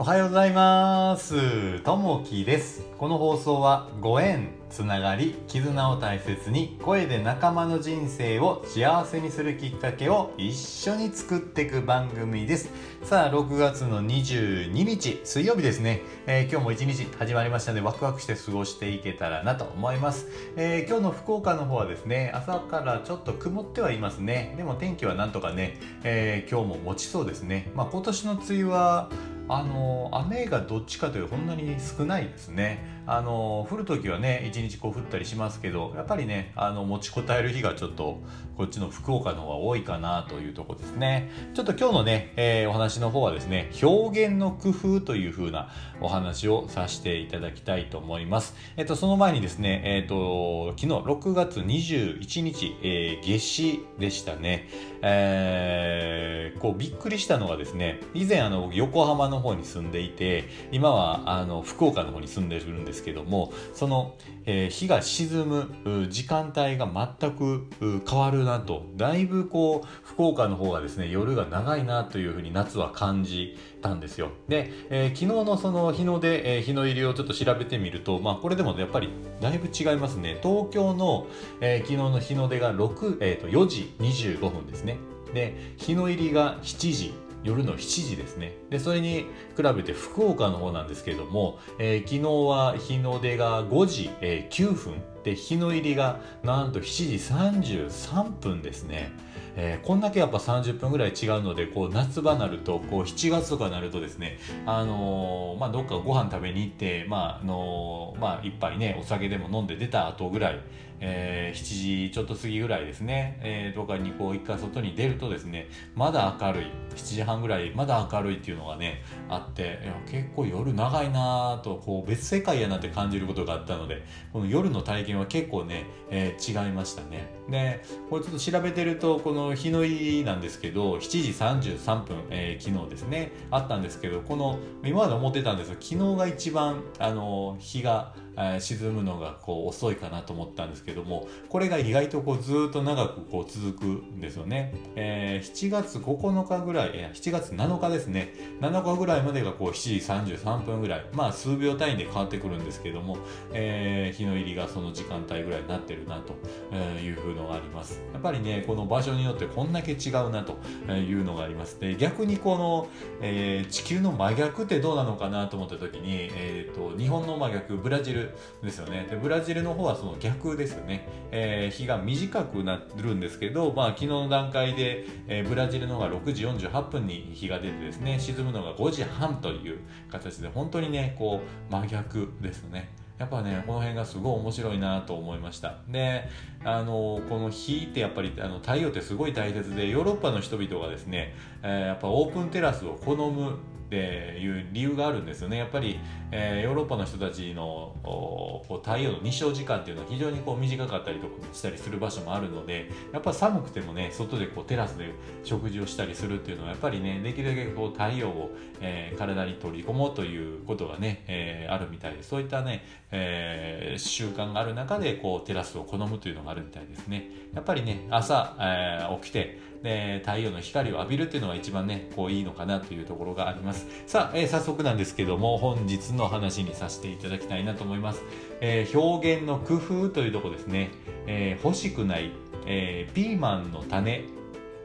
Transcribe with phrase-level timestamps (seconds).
[0.00, 1.80] おはようございます。
[1.80, 2.86] ともきです。
[2.96, 12.70] この放送はご縁、つながり、絆を大切に声で仲間の人生を幸せにするきっかけを一緒に作っていく番組です。
[13.02, 16.00] さあ、6月の22日、水曜日ですね。
[16.26, 20.28] えー今日も一日始まりましたのでワクワクして過ごしていけたらなと思います。
[20.56, 24.54] えー今日の福岡の方はですね、朝からちょっと曇ってはいますね。
[24.56, 27.70] でも天気はなんとかね、えー今日も持ちそうですね。
[27.74, 29.10] まあ今年の梅雨は
[29.52, 32.99] あの雨がどっちかというとそんなに少ないですね。
[33.06, 38.20] あの降る時はね一日こう降ったりしますけどやっぱりねあの持ちこたえる日がちょっと
[38.56, 41.30] こっちの福岡の方が多いかなというところですね。
[41.54, 48.54] ちょっと今日のね、えーお話の方はですね表現の工夫という風なお話をさせていただきたいと思います。
[48.76, 54.68] えっとその前にですねえっと昨日6月21日、えー夏至でしたね。
[55.02, 66.88] えーこうびっくりしたのがですね以前あの横浜の方に住んでいて今はあの福岡の方に住んでるんですですけどもその、えー日が沈む時間帯が
[67.20, 68.86] 全く変わるなと。
[68.96, 74.30] だいぶこう福岡の方がですね夜が長いなというふうに夏は感じたんですよ。
[74.48, 80.38] で、えー昨日のその日の出、えー日の入りをちょっと調べてみるとまあこれでもやっぱりだいぶ違いますね。
[80.42, 81.26] 東京の、
[81.60, 84.98] えー昨日の日の出が6、えーと4時25分ですね。
[85.34, 88.54] で日の入りが7時夜の7時ですね。
[88.70, 94.94] でそれに比べて福岡の方なんですけれども、えー昨日は日の出が5時、えー9分。
[95.22, 99.12] で日の入りがなんと7時33分ですね、
[99.54, 110.60] えーこんだけやっぱ30分ぐらい違うのでこう夏場になるとこう7月とかになるとですねあのまあどっかご飯食べに行ってまああのまあ一杯ねお酒でも飲んで出た後ぐらい
[111.00, 116.66] えー7時ちょっと過ぎぐらいですね、えーとかにこう一回外に出るとですねまだ明るい。
[116.90, 127.32] 7時半ぐらいまだ明るいっていうのがねあっていや結構夜長いなぁとこう別世界やなって感じることがあったのでこの夜の体験は結構ね、えー違いましたね。
[127.48, 138.14] でこれちょっと調べてるとこの日の入りなんですけど7時33分、えー昨日ですねあったんですけどこの今まで思ってたんですが昨日が一番あの日が
[138.60, 148.34] 沈むのがこう遅いかなと思ったんですけどもこれが意外とこうずっと長くこう続くんですよね、えー7月9日ぐらいいや7月7日ですね。
[148.60, 151.06] 7日ぐらいまでがこう7時33分ぐらい。
[151.12, 153.18] まあ数秒単位で変わってくるんですけども、
[153.52, 156.34] えー日の入りがその時間帯ぐらいになってるなと
[156.76, 158.02] いうふうのがあります。
[158.12, 160.58] やっぱりねこの場所によってこんだけ違うなと
[160.92, 161.78] いうのがあります。
[161.80, 162.88] で逆にこの、
[163.20, 168.29] えー地球の真逆ってどうなのかなと思った時に、えー、と日本の真逆ブラジル。
[168.62, 169.06] ですよね。
[169.10, 179.78] でブラジルの方はその逆ですよね、えー日が短くなるんですけど、まあ、昨日の段階で、えーブラジルの方が6時48分に日が出てですね沈むのが5時半という
[180.10, 182.90] 形で本当にねこう真逆ですね。
[183.18, 185.76] やっぱねこの辺がすごい面白いなと思いました。
[185.88, 186.26] で
[186.64, 193.58] あのこの火ってやっぱりあの太陽ってすごい大切でヨーロッパの人々がですね、えーやっぱオープンテラスを好む
[193.90, 195.56] っていう理由があるんですよね。
[195.58, 195.98] やっぱり、
[196.30, 205.12] えーヨーロッパの人たちのこう太陽の日照時間っていうのは非常にこう短かったりとかしたりする場所もあるのでやっぱ寒くてもね外でこうテラスで
[205.42, 208.50] 食事をしたりするっていうのはやっぱりねできるだけこう太陽を、
[208.80, 217.28] えー体に取り込もうということがね、えーあるみたいでそういったね、えー習慣がある中でこうテラスを好むというのがあるみたいですね。
[217.54, 223.86] やっぱりね朝、え起きてで太陽の光を浴びるっていうのが一番ねこういいのかなというところがあります。
[224.06, 228.22] さあ、えー早速なんですけども本日の話にさせていただきたいなと思います、
[228.60, 230.90] えー表現の工夫というとこですね、
[231.26, 232.32] えー欲しくない、
[232.66, 234.24] えーピーマンの種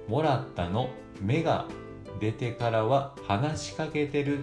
[0.08, 0.90] もらったの
[1.22, 1.68] 芽が
[2.20, 4.40] 出てからは話しかけてる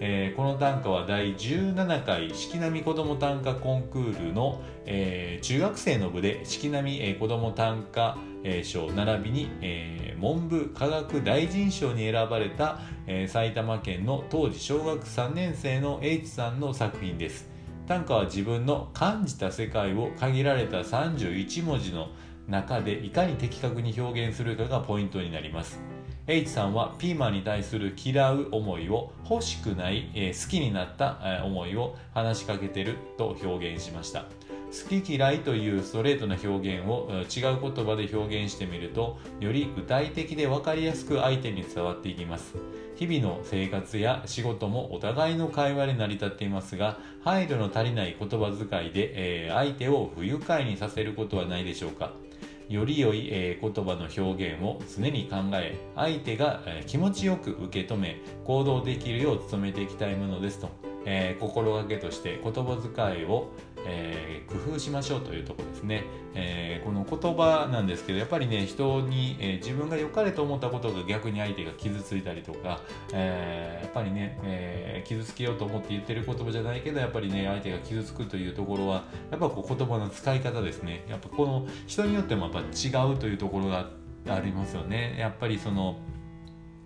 [0.00, 17.48] えーこの短歌は第17回四季並み子ども短歌コンクールの、えー中学生の部で四季並み、えー子ども短歌、えー賞並びに、えー文部科学大臣賞に選ばれた、えー埼玉県の当時小学3年生の H さんの作品です。
[17.86, 22.08] 短歌は自分の感じた世界を限られた31文字の
[22.48, 25.80] 中でいかに的確に表現するかがポイントになります。
[26.28, 34.24] H さんはピーマンに対する嫌う思いを欲しくない、えー好きになった、え思いを話しかけてると表現しました。
[34.66, 42.54] 好き嫌いというストレートな表現を違う言葉で表現してみるとより具体的で分かりやすく相手に伝わっていきます。
[42.96, 52.25] 日々の生活や仕事もお互いの会話で成り立っていますが配慮の足りない言葉遣いで、えー相手を不愉快にさせることはないでしょうか。
[52.68, 60.68] より良い、言葉の表現を常に考え相手が、気持ちよく受け止め行動できるよう努めていきたいものですと、
[61.04, 63.50] え、心がけとして言葉遣いを、
[63.86, 66.04] えー、工夫しましょうというとこですね、
[66.34, 72.80] えー、この言葉なんですけどやっぱりね人に、えー、自分が良かれと思ったことが逆に相手が傷ついたりとか、
[73.12, 81.04] え、やっぱりね、え、傷つけようと思って言ってる言葉じゃないけどやっぱりね相手が傷つくというところはやっぱこう言葉の使い方ですね。
[81.08, 83.90] やっぱこの人によってもやっぱ違うというところが
[84.28, 85.16] ありますよね。
[85.18, 85.96] やっぱりその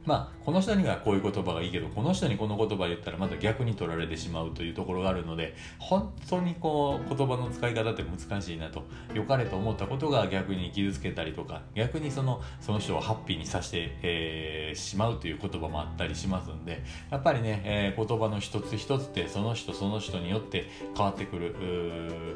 [0.07, 8.83] まあ、この人にはこういう言葉がいいけどこの人にこの言葉言ったらまた逆に取られてしまうというところがあるので本当にこう言葉の使い方って難しいなと
[9.15, 21.55] 良かれと思ったことが逆に傷つけたりとか逆にそのその人をハッピーにさせて、えー、しまうという言葉もあったりしますんでやっぱりね、えー、言葉の一つ一つってその人その人によって変わってくる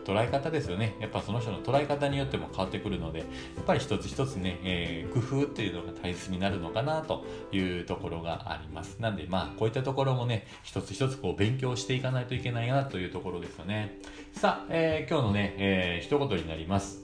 [0.05, 0.97] 捉え方ですよね。
[1.01, 3.25] やっぱその人の捉え方によっても変わってくるのでや
[3.63, 7.25] っぱり一つ一つね、えー、工夫っていうのが大切になるのかなと
[7.59, 9.01] いうところがあります。
[9.01, 13.99] なんでまあこういったところもね、一つ一つこう勉強していかないといけないなというところですよね。
[14.33, 17.03] さあ、えー、今日のね、えー、一言になります。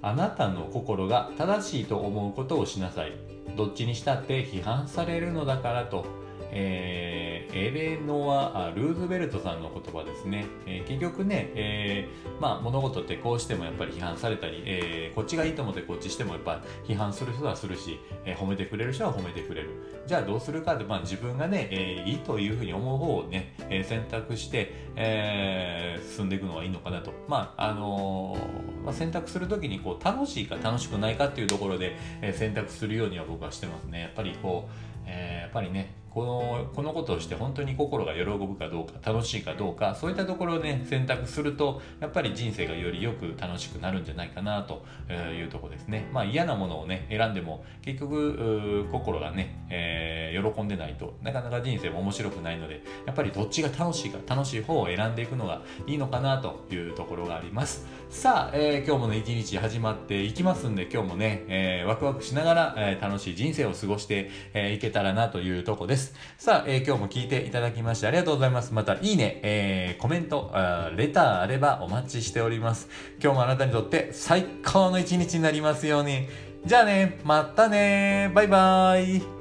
[0.00, 3.12] あなたの心が正しいと思うことをしなさい。
[3.56, 6.06] どっちにしたって批判されるのだからと
[6.50, 10.46] えー、エレノア・ルーズベルトさんの言葉ですね。
[10.66, 19.70] えー、結局ね、えー、まあ物事ってこうしてもやっぱり批判されたり、えー、こっちがいいと思ってこっちしてもやっぱ批判する人はするし、え、褒めてくれる人は褒めてくれる。
[20.06, 27.12] じゃあどうするかって、まあ自分がね、え、いいというふうに思う方をね、え、選択して、えー、進んでいくのがいいのかなと。
[27.28, 28.36] まあ、あの、
[28.84, 34.00] まあ、選択するときにこう楽しいか楽しくないかっていうところで、え、選択するようには僕はしてますね。
[34.00, 34.70] やっぱりこう、
[35.06, 46.08] えー、やっぱりね、このこのことをして本当に心が喜ぶかどうか楽しいかどうかそういったところをね選択するとやっぱり人生がよりよく楽しくなるんじゃないかなというとこですね。
[46.12, 57.86] まあ嫌なものをね選んでも結局心がね、えー、喜んでないとなかなか人生も面白くないのでやっぱりどっちが楽しいか楽しい方を選んでいくのがいいのかなというところがあります。
[58.10, 65.97] さあ、えー、今日もね一日始まっていきますんで今日もね、えー、ワクワクしながら、え楽しい人生を過ごしてい、えけたらなというとこです。
[66.38, 68.72] さあ、えー、今日も聞いていただきましてありがとうございます。
[68.72, 70.52] また、いいね、えー、コメント、
[70.96, 72.88] レターあればお待ちしております。
[73.22, 76.28] 今日もあなたにとって最高の一日になりますように。
[76.64, 79.37] じゃあね、またねバイバーイ